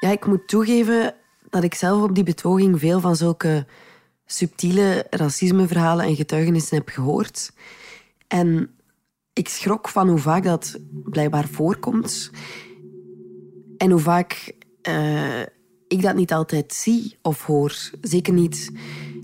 Ja, 0.00 0.10
ik 0.10 0.26
moet 0.26 0.48
toegeven 0.48 1.14
dat 1.50 1.64
ik 1.64 1.74
zelf 1.74 2.02
op 2.02 2.14
die 2.14 2.24
betoging 2.24 2.78
veel 2.78 3.00
van 3.00 3.16
zulke 3.16 3.66
subtiele 4.26 5.06
racismeverhalen 5.10 6.06
en 6.06 6.16
getuigenissen 6.16 6.76
heb 6.76 6.88
gehoord. 6.88 7.52
En 8.28 8.70
ik 9.38 9.48
schrok 9.48 9.88
van 9.88 10.08
hoe 10.08 10.18
vaak 10.18 10.44
dat 10.44 10.78
blijkbaar 11.04 11.48
voorkomt. 11.48 12.30
En 13.76 13.90
hoe 13.90 14.00
vaak 14.00 14.52
uh, 14.88 15.40
ik 15.88 16.02
dat 16.02 16.14
niet 16.14 16.32
altijd 16.32 16.72
zie 16.72 17.16
of 17.22 17.44
hoor. 17.44 17.90
Zeker 18.00 18.32
niet 18.32 18.70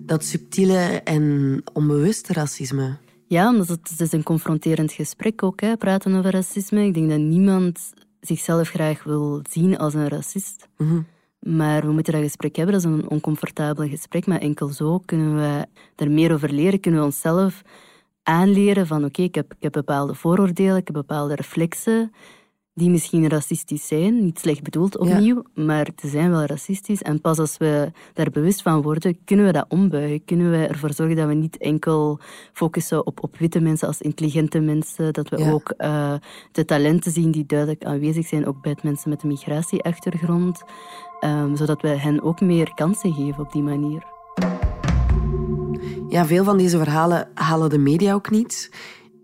dat 0.02 0.24
subtiele 0.24 1.00
en 1.04 1.62
onbewuste 1.72 2.32
racisme. 2.32 2.96
Ja, 3.26 3.48
omdat 3.48 3.68
het, 3.68 3.88
het 3.90 4.00
is 4.00 4.12
een 4.12 4.22
confronterend 4.22 4.92
gesprek 4.92 5.42
ook, 5.42 5.60
hè, 5.60 5.76
praten 5.76 6.14
over 6.14 6.30
racisme. 6.30 6.84
Ik 6.84 6.94
denk 6.94 7.10
dat 7.10 7.18
niemand 7.18 7.92
zichzelf 8.20 8.68
graag 8.68 9.04
wil 9.04 9.40
zien 9.50 9.78
als 9.78 9.94
een 9.94 10.08
racist. 10.08 10.68
Mm 10.76 11.06
Maar 11.40 11.86
we 11.86 11.92
moeten 11.92 12.12
dat 12.12 12.22
gesprek 12.22 12.56
hebben. 12.56 12.74
Dat 12.74 12.84
is 12.84 12.90
een 12.90 13.10
oncomfortabel 13.10 13.88
gesprek. 13.88 14.26
Maar 14.26 14.40
enkel 14.40 14.68
zo 14.68 14.98
kunnen 14.98 15.36
we 15.36 15.66
er 15.96 16.10
meer 16.10 16.32
over 16.32 16.52
leren. 16.52 16.80
Kunnen 16.80 17.00
we 17.00 17.06
onszelf 17.06 17.62
aanleren 18.24 18.86
van 18.86 19.04
oké, 19.04 19.22
ik, 19.22 19.34
heb, 19.34 19.52
ik 19.52 19.62
heb 19.62 19.72
bepaalde 19.72 20.14
vooroordelen, 20.14 20.76
ik 20.76 20.86
heb 20.86 20.96
bepaalde 20.96 21.34
reflexen 21.34 22.12
die 22.74 22.90
misschien 22.90 23.28
racistisch 23.28 23.86
zijn, 23.86 24.24
niet 24.24 24.38
slecht 24.38 24.62
bedoeld 24.62 24.98
opnieuw, 24.98 25.42
maar 25.54 25.88
ze 25.96 26.08
zijn 26.08 26.30
wel 26.30 26.44
racistisch. 26.44 27.02
En 27.02 27.20
pas 27.20 27.38
als 27.38 27.56
we 27.56 27.92
daar 28.12 28.30
bewust 28.30 28.62
van 28.62 28.82
worden, 28.82 29.24
kunnen 29.24 29.46
we 29.46 29.52
dat 29.52 29.66
ombuigen. 29.68 30.24
Kunnen 30.24 30.50
we 30.50 30.66
ervoor 30.66 30.92
zorgen 30.92 31.16
dat 31.16 31.26
we 31.26 31.34
niet 31.34 31.56
enkel 31.56 32.18
focussen 32.52 33.06
op, 33.06 33.22
op 33.22 33.36
witte 33.38 33.60
mensen 33.60 33.88
als 33.88 34.00
intelligente 34.00 34.60
mensen, 34.60 35.12
dat 35.12 35.28
we 35.28 35.52
ook 35.52 35.74
uh, 35.78 36.14
de 36.52 36.64
talenten 36.64 37.12
zien 37.12 37.30
die 37.30 37.46
duidelijk 37.46 37.84
aanwezig 37.84 38.26
zijn, 38.26 38.46
ook 38.46 38.62
bij 38.62 38.76
mensen 38.82 39.10
met 39.10 39.22
een 39.22 39.28
migratieachtergrond, 39.28 40.62
um, 41.20 41.56
zodat 41.56 41.82
we 41.82 41.88
hen 41.88 42.22
ook 42.22 42.40
meer 42.40 42.74
kansen 42.74 43.12
geven 43.12 43.44
op 43.44 43.52
die 43.52 43.62
manier. 43.62 44.13
Ja, 46.14 46.26
veel 46.26 46.44
van 46.44 46.58
deze 46.58 46.78
verhalen 46.78 47.28
halen 47.34 47.70
de 47.70 47.78
media 47.78 48.12
ook 48.12 48.30
niet. 48.30 48.70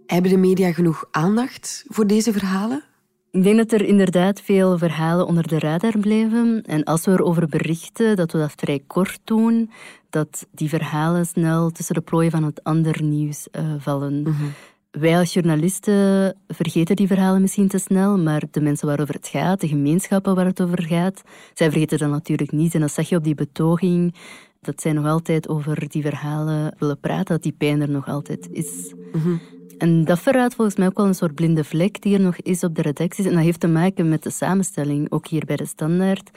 Hebben 0.06 0.30
de 0.30 0.36
media 0.36 0.72
genoeg 0.72 1.04
aandacht 1.10 1.84
voor 1.88 2.06
deze 2.06 2.32
verhalen? 2.32 2.82
Ik 3.30 3.42
denk 3.42 3.56
dat 3.56 3.72
er 3.72 3.84
inderdaad 3.84 4.40
veel 4.40 4.78
verhalen 4.78 5.26
onder 5.26 5.48
de 5.48 5.58
radar 5.58 5.98
blijven. 5.98 6.62
En 6.66 6.84
als 6.84 7.04
we 7.04 7.10
erover 7.10 7.48
berichten, 7.48 8.16
dat 8.16 8.32
we 8.32 8.38
dat 8.38 8.52
vrij 8.56 8.82
kort 8.86 9.20
doen, 9.24 9.70
dat 10.08 10.46
die 10.50 10.68
verhalen 10.68 11.26
snel 11.26 11.70
tussen 11.70 11.94
de 11.94 12.00
plooien 12.00 12.30
van 12.30 12.44
het 12.44 12.64
ander 12.64 13.02
nieuws 13.02 13.48
uh, 13.52 13.62
vallen. 13.78 14.22
Mhm. 14.22 14.44
Wij 14.90 15.18
als 15.18 15.32
journalisten 15.32 16.36
vergeten 16.48 16.96
die 16.96 17.06
verhalen 17.06 17.40
misschien 17.40 17.68
te 17.68 17.78
snel, 17.78 18.18
maar 18.18 18.42
de 18.50 18.60
mensen 18.60 18.86
waarover 18.86 19.14
het 19.14 19.28
gaat, 19.28 19.60
de 19.60 19.68
gemeenschappen 19.68 20.34
waar 20.34 20.46
het 20.46 20.62
over 20.62 20.82
gaat, 20.82 21.22
zij 21.54 21.70
vergeten 21.70 21.98
dat 21.98 22.10
natuurlijk 22.10 22.52
niet. 22.52 22.74
En 22.74 22.80
dat 22.80 22.92
zag 22.92 23.08
je 23.08 23.16
op 23.16 23.24
die 23.24 23.34
betoging, 23.34 24.14
dat 24.60 24.80
zij 24.80 24.92
nog 24.92 25.06
altijd 25.06 25.48
over 25.48 25.88
die 25.88 26.02
verhalen 26.02 26.74
willen 26.78 27.00
praten, 27.00 27.34
dat 27.34 27.42
die 27.42 27.54
pijn 27.58 27.80
er 27.80 27.90
nog 27.90 28.08
altijd 28.08 28.48
is. 28.50 28.94
Mhm. 29.12 29.36
En 29.78 30.04
dat 30.04 30.18
verraadt 30.18 30.54
volgens 30.54 30.76
mij 30.76 30.86
ook 30.86 30.96
wel 30.96 31.06
een 31.06 31.14
soort 31.14 31.34
blinde 31.34 31.64
vlek 31.64 32.00
die 32.00 32.14
er 32.14 32.20
nog 32.20 32.36
is 32.36 32.64
op 32.64 32.74
de 32.74 32.82
redacties. 32.82 33.26
En 33.26 33.32
dat 33.32 33.42
heeft 33.42 33.60
te 33.60 33.68
maken 33.68 34.08
met 34.08 34.22
de 34.22 34.30
samenstelling, 34.30 35.10
ook 35.10 35.26
hier 35.26 35.44
bij 35.44 35.56
de 35.56 35.66
Standaard. 35.66 36.30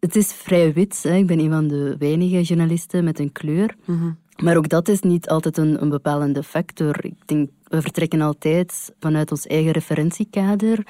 Het 0.00 0.16
is 0.16 0.32
vrij 0.32 0.72
wit. 0.72 1.02
Hè. 1.02 1.14
Ik 1.14 1.26
ben 1.26 1.38
een 1.38 1.50
van 1.50 1.68
de 1.68 1.96
weinige 1.98 2.42
journalisten 2.42 3.04
met 3.04 3.18
een 3.18 3.32
kleur. 3.32 3.76
Mhm. 3.84 4.10
Maar 4.42 4.56
ook 4.56 4.68
dat 4.68 4.88
is 4.88 5.00
niet 5.00 5.28
altijd 5.28 5.56
een, 5.56 5.82
een 5.82 5.88
bepalende 5.88 6.42
factor. 6.42 7.04
Ik 7.04 7.26
denk, 7.26 7.50
we 7.64 7.82
vertrekken 7.82 8.20
altijd 8.20 8.94
vanuit 8.98 9.30
ons 9.30 9.46
eigen 9.46 9.72
referentiekader. 9.72 10.86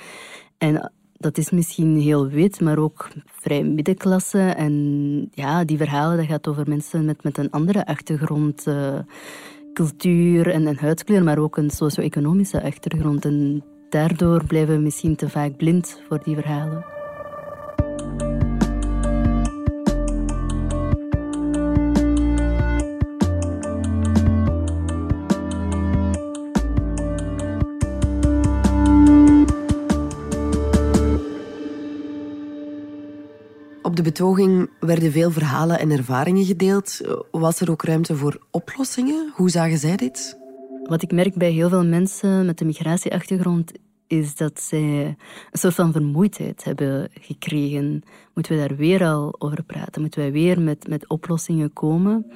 En 0.59 0.93
dat 1.19 1.39
is 1.39 1.51
misschien 1.51 1.97
heel 1.97 2.29
wit, 2.29 2.61
maar 2.61 2.79
ook 2.79 3.09
vrij 3.27 3.63
middenklasse. 3.63 4.39
En 4.39 5.29
ja, 5.31 5.65
die 5.65 5.77
verhalen, 5.77 6.17
dat 6.17 6.27
gaat 6.27 6.49
over 6.49 6.69
mensen 6.69 7.05
met, 7.05 7.23
met 7.23 7.39
een 7.39 7.51
andere 7.51 7.87
achtergrond. 7.87 8.67
Uh, 8.67 8.99
cultuur 9.73 10.51
en, 10.51 10.67
en 10.67 10.79
huidskleur, 10.79 11.23
maar 11.23 11.39
ook 11.39 11.57
een 11.57 11.71
socio-economische 11.71 12.63
achtergrond. 12.63 13.25
En 13.25 13.65
daardoor 13.89 14.45
blijven 14.47 14.77
we 14.77 14.83
misschien 14.83 15.17
te 15.17 15.29
vaak 15.29 15.57
blind 15.57 16.01
voor 16.09 16.23
die 16.23 16.35
verhalen. 16.35 16.85
De 33.97 34.03
betoging 34.03 34.71
werden 34.81 35.13
veel 35.13 35.31
verhalen 35.31 35.79
en 35.79 35.91
ervaringen 35.91 36.45
gedeeld. 36.45 37.01
Was 37.31 37.61
er 37.61 37.71
ook 37.71 37.83
ruimte 37.83 38.17
voor 38.17 38.47
oplossingen? 38.51 39.33
Hoe 39.35 39.51
zagen 39.51 39.79
zij 39.79 39.97
dit? 39.97 40.39
Wat 40.83 41.03
ik 41.03 41.13
merk 41.13 41.35
bij 41.35 41.51
heel 41.51 41.69
veel 41.69 41.85
mensen 41.85 42.47
met 42.47 42.61
een 42.61 42.67
migratieachtergrond 42.67 43.73
is 44.07 44.35
dat 44.35 44.61
zij 44.61 45.17
een 45.51 45.59
soort 45.59 45.75
van 45.75 45.93
vermoeidheid 45.93 46.65
hebben 46.65 47.09
gekregen. 47.21 48.03
Moeten 48.35 48.53
we 48.53 48.69
daar 48.69 48.77
weer 48.77 49.05
al 49.05 49.35
over 49.39 49.63
praten? 49.63 50.01
Moeten 50.01 50.21
wij 50.21 50.33
weer 50.33 50.61
met, 50.61 50.89
met 50.89 51.09
oplossingen 51.09 51.73
komen? 51.73 52.27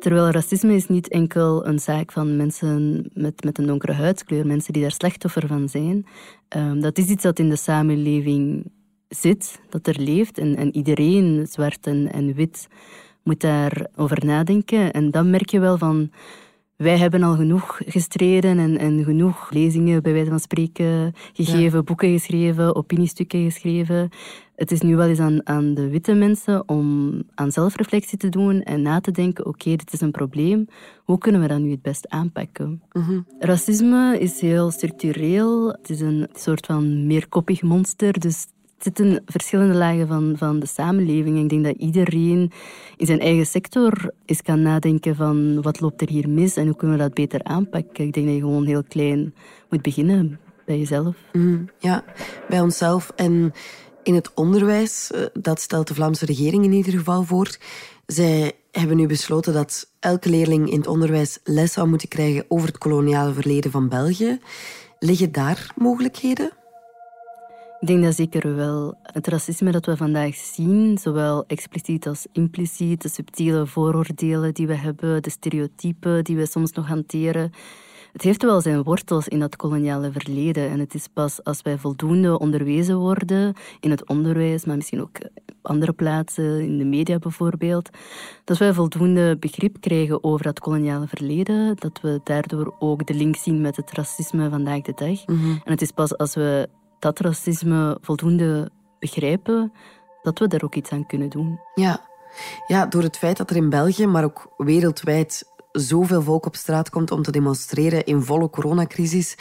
Terwijl 0.00 0.30
racisme 0.30 0.74
is 0.74 0.88
niet 0.88 1.08
enkel 1.08 1.66
een 1.66 1.78
zaak 1.78 2.12
van 2.12 2.36
mensen 2.36 3.10
met, 3.14 3.44
met 3.44 3.58
een 3.58 3.66
donkere 3.66 3.92
huidskleur, 3.92 4.46
mensen 4.46 4.72
die 4.72 4.82
daar 4.82 4.92
slachtoffer 4.92 5.46
van 5.46 5.68
zijn. 5.68 6.06
Um, 6.56 6.80
dat 6.80 6.98
is 6.98 7.06
iets 7.06 7.22
dat 7.22 7.38
in 7.38 7.48
de 7.48 7.56
samenleving 7.56 8.70
zit, 9.14 9.60
dat 9.68 9.86
er 9.86 10.00
leeft. 10.00 10.38
En, 10.38 10.56
en 10.56 10.76
iedereen, 10.76 11.46
zwart 11.50 11.86
en, 11.86 12.12
en 12.12 12.34
wit, 12.34 12.68
moet 13.22 13.40
daarover 13.40 14.24
nadenken. 14.24 14.92
En 14.92 15.10
dan 15.10 15.30
merk 15.30 15.50
je 15.50 15.60
wel 15.60 15.78
van... 15.78 16.10
Wij 16.76 16.98
hebben 16.98 17.22
al 17.22 17.36
genoeg 17.36 17.80
gestreden 17.86 18.58
en, 18.58 18.78
en 18.78 19.04
genoeg 19.04 19.50
lezingen, 19.50 20.02
bij 20.02 20.12
wijze 20.12 20.30
van 20.30 20.40
spreken, 20.40 21.12
gegeven, 21.32 21.84
boeken 21.84 22.10
geschreven, 22.10 22.76
opiniestukken 22.76 23.44
geschreven. 23.44 24.10
Het 24.54 24.70
is 24.70 24.80
nu 24.80 24.96
wel 24.96 25.08
eens 25.08 25.18
aan, 25.18 25.46
aan 25.46 25.74
de 25.74 25.88
witte 25.88 26.14
mensen 26.14 26.68
om 26.68 27.12
aan 27.34 27.52
zelfreflectie 27.52 28.18
te 28.18 28.28
doen 28.28 28.62
en 28.62 28.82
na 28.82 29.00
te 29.00 29.10
denken, 29.10 29.46
oké, 29.46 29.70
dit 29.70 29.92
is 29.92 30.00
een 30.00 30.10
probleem, 30.10 30.66
hoe 31.04 31.18
kunnen 31.18 31.40
we 31.40 31.48
dat 31.48 31.58
nu 31.58 31.70
het 31.70 31.82
best 31.82 32.08
aanpakken? 32.08 32.82
Mhm. 32.92 33.20
Racisme 33.38 34.18
is 34.18 34.40
heel 34.40 34.70
structureel, 34.70 35.68
het 35.68 35.90
is 35.90 36.00
een 36.00 36.28
soort 36.32 36.66
van 36.66 37.06
meerkoppig 37.06 37.62
monster, 37.62 38.20
dus 38.20 38.46
zitten 38.84 39.22
verschillende 39.26 39.74
lagen 39.74 40.08
van, 40.08 40.34
van 40.36 40.58
de 40.58 40.66
samenleving. 40.66 41.38
Ik 41.38 41.48
denk 41.48 41.64
dat 41.64 41.76
iedereen 41.76 42.52
in 42.96 43.06
zijn 43.06 43.20
eigen 43.20 43.46
sector 43.46 44.10
eens 44.24 44.42
kan 44.42 44.62
nadenken 44.62 45.16
van 45.16 45.62
wat 45.62 45.80
loopt 45.80 46.00
er 46.00 46.08
hier 46.08 46.28
mis 46.28 46.56
en 46.56 46.66
hoe 46.66 46.76
kunnen 46.76 46.96
we 46.96 47.02
dat 47.02 47.14
beter 47.14 47.44
aanpakken. 47.44 48.04
Ik 48.04 48.12
denk 48.12 48.26
dat 48.26 48.34
je 48.34 48.40
gewoon 48.40 48.66
heel 48.66 48.84
klein 48.88 49.34
moet 49.70 49.82
beginnen 49.82 50.40
bij 50.64 50.78
jezelf. 50.78 51.16
Mm, 51.32 51.68
ja, 51.78 52.04
bij 52.48 52.60
onszelf 52.60 53.12
en 53.16 53.52
in 54.02 54.14
het 54.14 54.34
onderwijs, 54.34 55.10
eh, 55.10 55.20
dat 55.32 55.60
stelt 55.60 55.88
de 55.88 55.94
Vlaamse 55.94 56.26
regering 56.26 56.64
in 56.64 56.72
ieder 56.72 56.92
geval 56.92 57.22
voor. 57.22 57.56
Zij 58.06 58.52
hebben 58.70 58.96
nu 58.96 59.06
besloten 59.06 59.52
dat 59.52 59.90
elke 60.00 60.30
leerling 60.30 60.70
in 60.70 60.78
het 60.78 60.86
onderwijs 60.86 61.38
les 61.44 61.72
zou 61.72 61.88
moeten 61.88 62.08
krijgen 62.08 62.44
over 62.48 62.66
het 62.66 62.78
koloniale 62.78 63.32
verleden 63.32 63.70
van 63.70 63.88
België. 63.88 64.38
Liggen 64.98 65.32
daar 65.32 65.72
mogelijkheden? 65.76 66.50
Ik 67.82 67.88
denk 67.88 68.02
dat 68.02 68.14
zeker 68.14 68.56
wel. 68.56 68.94
Het 69.02 69.26
racisme 69.26 69.70
dat 69.70 69.86
we 69.86 69.96
vandaag 69.96 70.34
zien, 70.34 70.98
zowel 70.98 71.44
expliciet 71.46 72.06
als 72.06 72.26
impliciet, 72.32 73.02
de 73.02 73.08
subtiele 73.08 73.66
vooroordelen 73.66 74.54
die 74.54 74.66
we 74.66 74.74
hebben, 74.74 75.22
de 75.22 75.30
stereotypen 75.30 76.24
die 76.24 76.36
we 76.36 76.46
soms 76.46 76.72
nog 76.72 76.86
hanteren, 76.86 77.52
het 78.12 78.22
heeft 78.22 78.42
wel 78.42 78.60
zijn 78.60 78.82
wortels 78.82 79.28
in 79.28 79.38
dat 79.38 79.56
koloniale 79.56 80.12
verleden. 80.12 80.70
En 80.70 80.78
het 80.78 80.94
is 80.94 81.06
pas 81.12 81.44
als 81.44 81.62
wij 81.62 81.78
voldoende 81.78 82.38
onderwezen 82.38 82.98
worden, 82.98 83.54
in 83.80 83.90
het 83.90 84.08
onderwijs, 84.08 84.64
maar 84.64 84.76
misschien 84.76 85.00
ook 85.00 85.16
op 85.46 85.54
andere 85.62 85.92
plaatsen, 85.92 86.60
in 86.60 86.78
de 86.78 86.84
media 86.84 87.18
bijvoorbeeld, 87.18 87.90
dat 88.44 88.58
wij 88.58 88.72
voldoende 88.72 89.36
begrip 89.38 89.80
krijgen 89.80 90.24
over 90.24 90.44
dat 90.44 90.60
koloniale 90.60 91.06
verleden, 91.06 91.76
dat 91.78 92.00
we 92.00 92.20
daardoor 92.24 92.74
ook 92.78 93.06
de 93.06 93.14
link 93.14 93.36
zien 93.36 93.60
met 93.60 93.76
het 93.76 93.92
racisme 93.92 94.50
vandaag 94.50 94.80
de 94.80 94.92
dag. 94.94 95.26
Mhm. 95.26 95.50
En 95.64 95.72
het 95.72 95.82
is 95.82 95.90
pas 95.90 96.16
als 96.16 96.34
we 96.34 96.68
dat 97.02 97.18
racisme 97.18 97.98
voldoende 98.00 98.70
begrijpen, 98.98 99.72
dat 100.22 100.38
we 100.38 100.46
daar 100.46 100.62
ook 100.62 100.74
iets 100.74 100.90
aan 100.90 101.06
kunnen 101.06 101.28
doen. 101.28 101.60
Ja. 101.74 102.00
ja, 102.66 102.86
door 102.86 103.02
het 103.02 103.16
feit 103.16 103.36
dat 103.36 103.50
er 103.50 103.56
in 103.56 103.68
België, 103.68 104.06
maar 104.06 104.24
ook 104.24 104.54
wereldwijd, 104.56 105.44
zoveel 105.72 106.22
volk 106.22 106.46
op 106.46 106.56
straat 106.56 106.90
komt 106.90 107.10
om 107.10 107.22
te 107.22 107.30
demonstreren 107.30 108.04
in 108.04 108.22
volle 108.22 108.50
coronacrisis, 108.50 109.36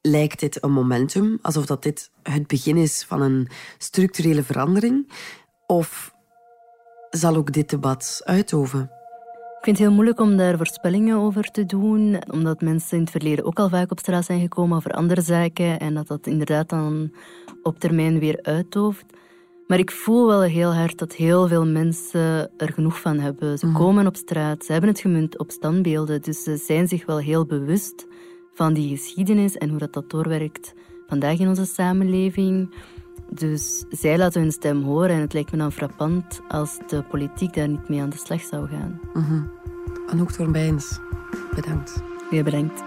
lijkt 0.00 0.40
dit 0.40 0.62
een 0.62 0.72
momentum, 0.72 1.38
alsof 1.42 1.66
dat 1.66 1.82
dit 1.82 2.10
het 2.22 2.46
begin 2.46 2.76
is 2.76 3.04
van 3.04 3.20
een 3.20 3.48
structurele 3.78 4.42
verandering? 4.42 5.12
Of 5.66 6.14
zal 7.10 7.36
ook 7.36 7.52
dit 7.52 7.70
debat 7.70 8.20
uitoven? 8.24 8.90
Ik 9.64 9.70
vind 9.70 9.82
het 9.82 9.88
heel 9.88 9.96
moeilijk 9.96 10.20
om 10.20 10.36
daar 10.36 10.56
voorspellingen 10.56 11.16
over 11.16 11.50
te 11.50 11.66
doen, 11.66 12.22
omdat 12.30 12.60
mensen 12.60 12.96
in 12.96 13.02
het 13.02 13.10
verleden 13.10 13.44
ook 13.44 13.58
al 13.58 13.68
vaak 13.68 13.90
op 13.90 13.98
straat 13.98 14.24
zijn 14.24 14.40
gekomen 14.40 14.76
over 14.76 14.90
andere 14.90 15.20
zaken 15.20 15.80
en 15.80 15.94
dat 15.94 16.06
dat 16.06 16.26
inderdaad 16.26 16.68
dan 16.68 17.12
op 17.62 17.78
termijn 17.78 18.18
weer 18.18 18.38
uitdooft. 18.42 19.04
Maar 19.66 19.78
ik 19.78 19.90
voel 19.90 20.26
wel 20.26 20.42
heel 20.42 20.74
hard 20.74 20.98
dat 20.98 21.14
heel 21.14 21.48
veel 21.48 21.66
mensen 21.66 22.50
er 22.56 22.72
genoeg 22.72 23.00
van 23.00 23.18
hebben. 23.18 23.58
Ze 23.58 23.66
mhm. 23.66 23.76
komen 23.76 24.06
op 24.06 24.16
straat, 24.16 24.64
ze 24.64 24.72
hebben 24.72 24.90
het 24.90 25.00
gemunt 25.00 25.38
op 25.38 25.50
standbeelden, 25.50 26.22
dus 26.22 26.42
ze 26.42 26.56
zijn 26.56 26.88
zich 26.88 27.06
wel 27.06 27.18
heel 27.18 27.46
bewust 27.46 28.06
van 28.54 28.74
die 28.74 28.96
geschiedenis 28.96 29.56
en 29.56 29.68
hoe 29.68 29.78
dat, 29.78 29.92
dat 29.92 30.10
doorwerkt 30.10 30.74
vandaag 31.06 31.38
in 31.38 31.48
onze 31.48 31.64
samenleving. 31.64 32.74
Dus 33.34 33.84
zij 33.90 34.18
laten 34.18 34.40
hun 34.40 34.52
stem 34.52 34.82
horen 34.82 35.10
en 35.10 35.20
het 35.20 35.32
lijkt 35.32 35.52
me 35.52 35.58
dan 35.58 35.72
frappant 35.72 36.40
als 36.48 36.78
de 36.86 37.02
politiek 37.02 37.54
daar 37.54 37.68
niet 37.68 37.88
mee 37.88 38.00
aan 38.00 38.10
de 38.10 38.16
slag 38.16 38.40
zou 38.40 38.68
gaan. 38.68 39.00
Mm 39.14 39.50
Anouk 40.06 40.30
Torbijns, 40.30 40.98
bedankt. 41.54 42.02
Ja, 42.30 42.42
bedankt. 42.42 42.82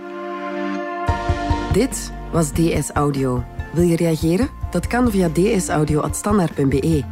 Dit 1.74 2.12
was 2.32 2.52
DS 2.52 2.92
Audio. 2.92 3.44
Wil 3.74 3.84
je 3.84 3.96
reageren? 3.96 4.50
Dat 4.72 4.88
kan 4.88 5.12
via 5.12 5.30
dsaudio.standaard.be. 5.30 7.04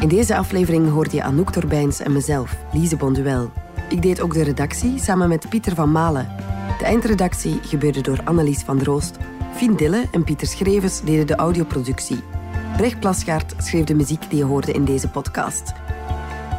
In 0.00 0.08
deze 0.08 0.36
aflevering 0.36 0.90
hoorde 0.90 1.16
je 1.16 1.22
Anouk 1.22 1.52
Torbijns 1.52 2.00
en 2.00 2.12
mezelf, 2.12 2.56
Lise 2.72 2.96
Bonduel. 2.96 3.50
Ik 3.88 4.02
deed 4.02 4.20
ook 4.20 4.34
de 4.34 4.42
redactie 4.42 4.98
samen 4.98 5.28
met 5.28 5.48
Pieter 5.48 5.74
van 5.74 5.92
Malen. 5.92 6.28
De 6.78 6.84
eindredactie 6.84 7.58
gebeurde 7.62 8.00
door 8.00 8.20
Annelies 8.24 8.62
van 8.62 8.78
Droost. 8.78 9.16
Fien 9.54 9.76
Dille 9.76 10.04
en 10.12 10.24
Pieter 10.24 10.46
Schrevens 10.46 11.02
deden 11.02 11.26
de 11.26 11.36
audioproductie. 11.36 12.22
Brecht 12.76 13.00
Plasgaard 13.00 13.54
schreef 13.58 13.84
de 13.84 13.94
muziek 13.94 14.30
die 14.30 14.38
je 14.38 14.44
hoorde 14.44 14.72
in 14.72 14.84
deze 14.84 15.08
podcast. 15.08 15.72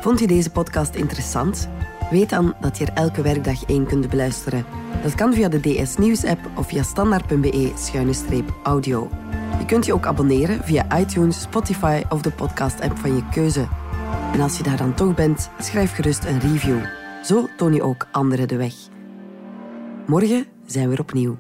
Vond 0.02 0.20
je 0.20 0.28
deze 0.28 0.50
podcast 0.50 0.96
interessant? 0.96 1.70
Weet 2.10 2.30
dan 2.30 2.54
dat 2.62 2.78
je 2.78 2.86
er 2.86 2.94
elke 2.94 3.22
werkdag 3.22 3.66
één 3.66 3.86
kunt 3.86 4.10
beluisteren. 4.10 4.66
Dat 5.04 5.16
kan 5.16 5.34
via 5.34 5.50
de 5.50 5.60
DS 5.60 5.98
Nieuws 5.98 6.26
app 6.26 6.40
of 6.56 6.68
via 6.68 6.84
standaard.be-audio. 6.84 9.10
Je 9.60 9.66
kunt 9.66 9.86
je 9.86 9.94
ook 9.94 10.06
abonneren 10.06 10.64
via 10.64 11.00
iTunes, 11.00 11.42
Spotify 11.42 12.04
of 12.10 12.22
de 12.22 12.32
podcast-app 12.32 12.98
van 12.98 13.16
je 13.16 13.24
keuze. 13.32 13.68
En 14.34 14.42
als 14.42 14.58
je 14.58 14.64
daar 14.64 14.78
dan 14.78 14.94
toch 14.94 15.16
bent, 15.16 15.50
schrijf 15.60 15.94
gerust 15.94 16.24
een 16.24 16.40
review. 16.40 16.80
Zo 17.24 17.48
toon 17.58 17.74
je 17.74 17.84
ook 17.84 18.08
anderen 18.12 18.48
de 18.48 18.58
weg. 18.58 18.74
Morgen 20.08 20.46
zijn 20.66 20.90
we 20.90 20.96
er 20.96 21.02
opnieuw. 21.02 21.38